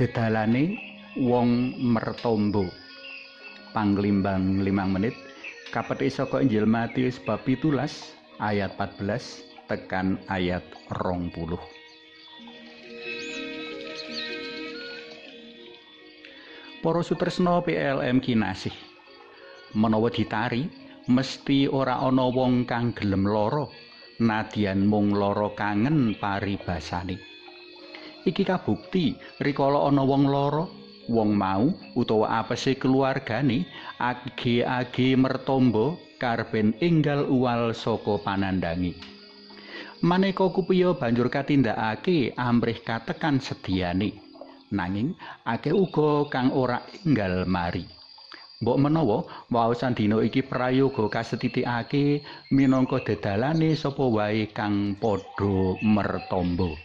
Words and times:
dedalane 0.00 0.80
wong 1.20 1.76
mertombo. 1.76 2.64
Panglimbang 3.76 4.64
5 4.64 4.96
menit. 4.96 5.12
Kapetik 5.68 6.08
saka 6.08 6.40
Injil 6.40 6.64
Matius 6.64 7.20
bab 7.20 7.44
17 7.44 7.68
ayat 8.40 8.72
14 8.80 9.68
tekan 9.68 10.16
ayat 10.26 10.64
20 10.88 11.30
Para 16.80 17.00
sutresna 17.04 17.60
PLM 17.62 18.18
kinasih 18.24 18.74
menawa 19.78 20.10
ditari 20.10 20.66
mesti 21.06 21.70
ora 21.70 22.02
ana 22.02 22.26
wong 22.26 22.66
kang 22.66 22.90
gelem 22.96 23.28
lara 23.28 23.68
nadyan 24.18 24.90
mung 24.90 25.14
lara 25.14 25.54
kangen 25.54 26.18
paribasane 26.18 27.29
iki 28.28 28.42
kabukti 28.44 29.16
rikala 29.40 29.88
ana 29.88 30.02
wong 30.04 30.24
lara 30.28 30.64
wong 31.10 31.30
mau 31.34 31.72
utawa 31.96 32.40
apese 32.40 32.78
keluargane 32.78 33.66
age-age 33.98 35.16
mertombo 35.18 35.98
karben 36.20 36.76
enggal 36.84 37.26
uwal 37.26 37.72
saka 37.72 38.20
panandangi 38.20 38.92
maneka 40.04 40.46
kupiya 40.52 40.96
banjur 40.96 41.32
katindakake 41.32 42.36
amrih 42.36 42.78
katekan 42.84 43.40
sediane 43.40 44.16
nanging 44.70 45.16
akeh 45.44 45.74
uga 45.74 46.28
kang 46.30 46.54
ora 46.54 46.84
enggal 47.02 47.48
mari 47.48 48.00
Mbok 48.60 48.76
menawa 48.76 49.24
waosan 49.48 49.96
dina 49.96 50.20
iki 50.20 50.44
prayoga 50.44 51.08
kasetitikake 51.08 52.20
minangka 52.52 53.00
dedalane 53.00 53.72
sapa 53.72 54.04
wae 54.04 54.52
kang 54.52 55.00
padha 55.00 55.80
mertombo. 55.80 56.76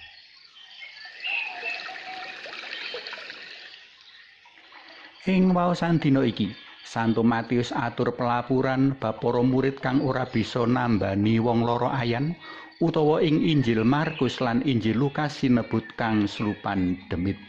Ing 5.25 5.57
waosan 5.57 5.97
dina 5.97 6.21
iki, 6.21 6.53
Santo 6.85 7.25
Matius 7.25 7.73
atur 7.73 8.13
pelapuran 8.13 8.93
bab 9.01 9.17
para 9.17 9.41
murid 9.41 9.81
kang 9.81 10.05
ora 10.05 10.21
bisa 10.29 10.69
nambani 10.69 11.41
wong 11.41 11.65
loro 11.65 11.89
ayan 11.89 12.37
utawa 12.77 13.25
ing 13.25 13.41
Injil 13.41 13.81
Markus 13.81 14.37
lan 14.37 14.61
Injil 14.69 15.01
Lukas 15.01 15.41
sinebut 15.41 15.81
kang 15.97 16.29
slupan 16.29 17.01
demit. 17.09 17.41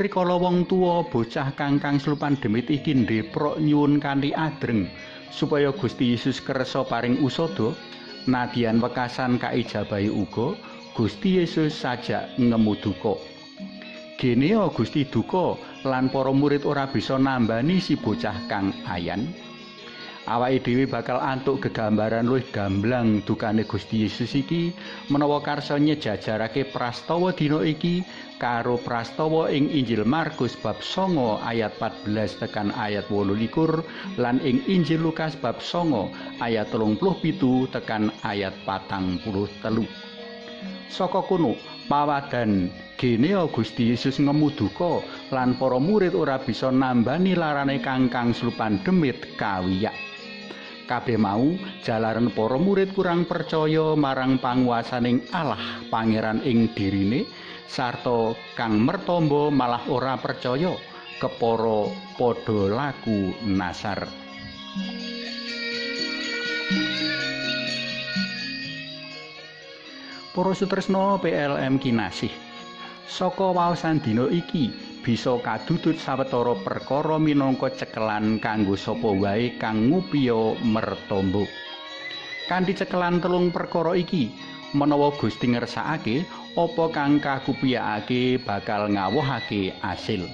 Rikala 0.00 0.40
wong 0.40 0.64
tuwa 0.72 1.04
bocah 1.04 1.52
kangkang 1.52 2.00
slupan 2.00 2.40
demit 2.40 2.72
iki 2.72 2.96
ndeprok 2.96 3.60
nyuwun 3.60 4.00
kanthi 4.00 4.32
adreng 4.32 4.88
supaya 5.28 5.76
Gusti 5.76 6.16
Yesus 6.16 6.40
kersa 6.40 6.80
paring 6.88 7.20
usada 7.20 7.76
nadyan 8.24 8.80
wekasan 8.80 9.36
kaijabahi 9.36 10.08
uga 10.08 10.56
Gusti 10.96 11.44
Yesus 11.44 11.76
sajak 11.76 12.40
ngemuduka 12.40 13.20
Gene 14.20 14.52
Gusti 14.76 15.08
duka 15.08 15.56
lan 15.88 16.12
para 16.12 16.28
murid 16.28 16.68
ora 16.68 16.84
bisa 16.84 17.16
nambani 17.16 17.80
si 17.80 17.96
bocah 17.96 18.36
kang 18.52 18.68
ayan. 18.84 19.32
Awake 20.28 20.60
dhewe 20.60 20.84
bakal 20.84 21.16
antuk 21.16 21.64
gegambaran 21.64 22.28
luwih 22.28 22.44
gamblang 22.52 23.24
dukane 23.24 23.64
Gusti 23.64 24.04
Yesus 24.04 24.36
iki 24.36 24.76
menawa 25.08 25.40
karsa 25.40 25.80
nyejajarake 25.80 26.68
prastawa 26.68 27.32
dina 27.32 27.64
iki 27.64 28.04
karo 28.36 28.76
prastawa 28.76 29.48
ing 29.48 29.72
Injil 29.72 30.04
Markus 30.04 30.52
bab 30.60 30.84
9 30.84 31.40
ayat 31.40 31.72
14 31.80 32.44
tekan 32.44 32.76
ayat 32.76 33.08
28 33.08 34.20
lan 34.20 34.36
ing 34.44 34.60
Injil 34.68 35.00
Lukas 35.00 35.32
bab 35.32 35.64
9 35.64 36.44
ayat 36.44 36.68
37 36.68 37.72
tekan 37.72 38.12
ayat 38.20 38.52
43 38.68 40.09
Saka 40.90 41.22
kuno 41.24 41.54
pawadan 41.86 42.68
gene 43.00 43.32
Gusti 43.50 43.90
Yesus 43.90 44.20
ngemuduka 44.20 45.00
lan 45.32 45.56
para 45.56 45.80
murid 45.80 46.12
ora 46.12 46.36
bisa 46.36 46.68
nambani 46.68 47.32
larane 47.32 47.80
kangkang 47.80 48.36
slupan 48.36 48.82
demit 48.84 49.38
kawiyak. 49.40 49.94
Kabeh 50.90 51.14
mau 51.14 51.54
jalaran 51.86 52.34
para 52.34 52.58
murid 52.58 52.90
kurang 52.98 53.22
percaya 53.22 53.94
marang 53.94 54.42
panguasaning 54.42 55.22
Allah 55.30 55.86
pangeran 55.86 56.42
ing 56.42 56.74
dirine 56.74 57.30
sarta 57.70 58.34
kang 58.58 58.82
mertombo 58.82 59.54
malah 59.54 59.86
ora 59.86 60.18
percaya 60.18 60.74
kepara 61.22 61.86
padha 62.18 62.60
laku 62.74 63.30
nasar 63.46 64.10
Para 70.30 70.54
sutresna 70.54 71.18
PLM 71.18 71.82
kinasih 71.82 72.30
saka 73.10 73.50
waosan 73.50 73.98
dina 73.98 74.30
iki 74.30 74.70
bisa 75.02 75.34
kadudut 75.42 75.98
sawetara 75.98 76.54
perkara 76.62 77.18
minangka 77.18 77.66
cekelan 77.74 78.38
kanggo 78.38 78.78
sapa 78.78 79.10
wae 79.10 79.58
kang 79.58 79.90
ngupiya 79.90 80.54
mertombo. 80.62 81.50
Kanthi 82.46 82.78
cekelan 82.78 83.18
telung 83.18 83.50
perkara 83.50 83.98
iki 83.98 84.30
menawa 84.70 85.10
Gusti 85.18 85.50
ngersakake 85.50 86.22
apa 86.54 86.84
kang 86.94 87.18
kakupiyake 87.18 88.38
bakal 88.38 88.86
ngawohake 88.86 89.74
asil. 89.82 90.30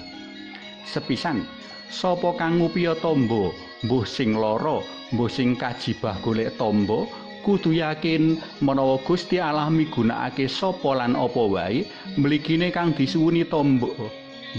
Sepisan, 0.85 1.41
sapa 1.89 2.37
kang 2.37 2.61
ngupiya 2.61 2.93
tombo, 3.01 3.49
mbuh 3.81 4.05
sing 4.05 4.37
lara, 4.37 4.77
mbuh 5.09 5.25
sing 5.25 5.57
kajibah 5.57 6.21
golek 6.21 6.53
tombo, 6.61 7.09
kudu 7.47 7.71
yakin 7.79 8.43
menawa 8.59 8.99
Gusti 9.07 9.39
Allah 9.39 9.71
migunakake 9.71 10.51
sapa 10.51 10.99
lan 10.99 11.15
apa 11.15 11.43
wae 11.47 11.87
mligine 12.19 12.75
kang 12.75 12.91
disuwuni 12.91 13.47
tombo. 13.47 13.95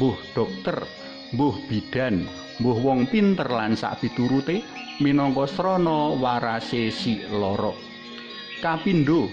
Mbuh 0.01 0.17
dokter, 0.33 0.89
mbuh 1.37 1.53
bidan, 1.69 2.25
mbuh 2.65 2.81
wong 2.81 3.05
pinter 3.13 3.45
lan 3.45 3.77
sak 3.77 4.01
piturute 4.01 4.65
minangka 5.05 5.45
srana 5.45 6.17
warase 6.17 6.89
si 6.89 7.21
lara. 7.29 7.77
Kapindo, 8.65 9.29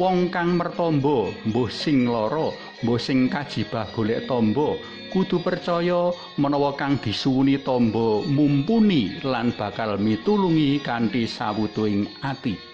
wong 0.00 0.32
kang 0.32 0.56
mertombo 0.56 1.28
mbuh 1.44 1.68
sing 1.68 2.08
lara 2.08 2.56
mbuh 2.80 2.96
sing 2.96 3.28
kajibah 3.28 3.84
golek 3.92 4.24
tombo 4.24 4.80
kudu 5.12 5.44
percaya 5.44 6.08
menawa 6.40 6.72
kang 6.72 6.96
disuwuni 6.96 7.60
tombo 7.60 8.24
mumpuni 8.24 9.20
lan 9.20 9.52
bakal 9.52 10.00
mitulungi 10.00 10.80
kanthi 10.80 11.28
sawutuing 11.28 12.08
ati 12.24 12.73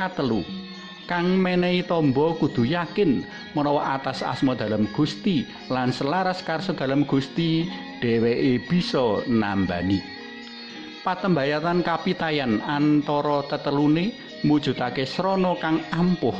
katelu. 0.00 0.40
Kang 1.04 1.36
menehi 1.36 1.84
tombo 1.84 2.32
kudu 2.40 2.64
yakin 2.64 3.26
menawa 3.52 4.00
atas 4.00 4.24
asma 4.24 4.56
dalam 4.56 4.88
Gusti 4.96 5.44
lan 5.68 5.92
selaras 5.92 6.40
karso 6.40 6.72
dalam 6.72 7.04
Gusti 7.04 7.68
dheweke 8.00 8.64
bisa 8.70 9.20
nambani. 9.28 10.00
Patembayatan 11.04 11.82
kapitayan 11.84 12.62
antara 12.64 13.42
tetelune 13.50 14.14
mujudake 14.46 15.02
srana 15.02 15.58
kang 15.58 15.82
ampuh 15.90 16.36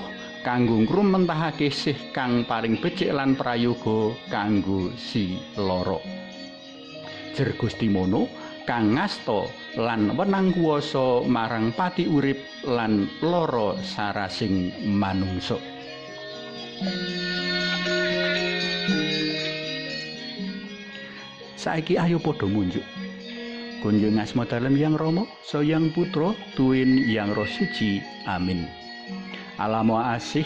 kanggo 0.47 0.87
ngrumentahake 0.87 1.69
sih 1.69 1.97
kang 2.15 2.47
paling 2.47 2.79
becik 2.79 3.11
lan 3.11 3.35
prayoga 3.35 4.15
kanggo 4.31 4.95
si 4.95 5.35
loro. 5.59 5.99
Jer 7.35 7.59
Gusti 7.59 7.91
mono 7.91 8.31
kang 8.69 8.97
ngasta 8.97 9.49
lan 9.79 10.17
wenang 10.19 10.53
kuwasa 10.53 11.25
marang 11.25 11.73
pati 11.73 12.09
urip 12.09 12.41
lan 12.67 13.09
loro 13.25 13.79
sarasing 13.81 14.73
manungsa 14.85 15.57
saiki 21.57 22.01
ayo 22.01 22.17
padha 22.17 22.49
munjuk 22.49 22.85
Kunjung 23.81 24.21
asma 24.21 24.45
dalem 24.45 24.77
yang 24.77 24.93
romo, 24.93 25.25
so 25.41 25.65
yang 25.65 25.89
putro, 25.89 26.37
tuin 26.53 27.01
yang 27.09 27.33
roh 27.33 27.49
suci. 27.49 27.97
Amin. 28.29 28.69
Alamo 29.57 29.97
asih, 29.97 30.45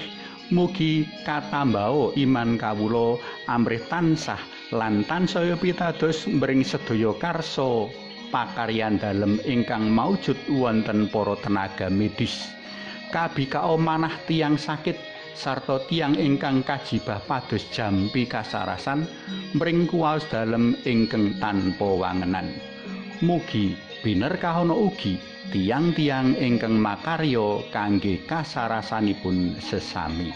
mugi 0.54 1.02
katambao 1.26 2.14
iman 2.14 2.54
kawulo, 2.54 3.18
amrih 3.50 3.82
tansah, 3.90 4.38
lan 4.70 5.02
tansaya 5.10 5.58
pitados 5.58 6.30
mbring 6.30 6.62
sedaya 6.62 7.10
karso, 7.18 7.90
pakaryan 8.34 8.98
dalem 8.98 9.38
ingkang 9.46 9.86
maujud 9.86 10.34
wonten 10.50 11.06
para 11.06 11.38
tenaga 11.38 11.86
medis. 11.86 12.50
Kabika 13.14 13.62
manah 13.78 14.18
tiang 14.26 14.58
sakit, 14.58 14.98
sarta 15.38 15.78
tiang 15.86 16.18
ingkang 16.18 16.66
kajibah 16.66 17.22
pados 17.30 17.62
jampi 17.70 18.26
kasarasan, 18.26 19.06
mbring 19.54 19.86
kuwaos 19.86 20.26
dalem 20.26 20.74
ingkang 20.82 21.38
tanpa 21.38 21.86
wangenan. 21.86 22.74
mugi 23.22 23.72
biner 24.02 24.36
kahono 24.42 24.74
ugi 24.90 25.16
tiang-tiang 25.48 26.34
ingkang 26.34 26.76
makarya 26.76 27.62
kangge 27.70 28.20
kasarasanipun 28.26 29.54
sesami 29.62 30.28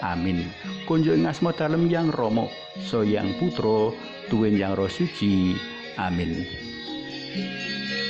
amin 0.00 0.46
kunjung 0.86 1.28
asma 1.28 1.50
dalem 1.50 1.90
yang 1.90 2.08
romo 2.14 2.48
so 2.80 3.02
yang 3.02 3.34
putro 3.36 3.92
tuwin 4.32 4.56
yang 4.56 4.72
roh 4.72 4.88
suci 4.88 5.58
amin 5.98 6.63
Música 7.34 8.03